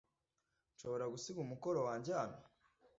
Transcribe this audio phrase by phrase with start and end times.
[0.73, 2.37] Nshobora gusiga umukoro wanjye hano?